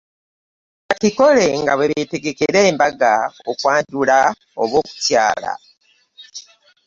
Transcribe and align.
Bakikole 0.87 1.45
nga 1.61 1.73
bwe 1.75 1.89
beetegekera 1.91 2.59
embaga, 2.69 3.13
okwanjula 3.51 4.17
oba 4.61 4.75
okukyala 4.81 5.51